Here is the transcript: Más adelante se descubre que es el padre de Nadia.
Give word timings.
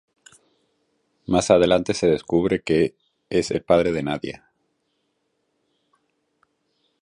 Más 1.27 1.51
adelante 1.51 1.93
se 1.93 2.07
descubre 2.07 2.63
que 2.63 2.95
es 3.29 3.51
el 3.51 3.61
padre 3.61 3.91
de 3.91 4.01
Nadia. 4.01 4.51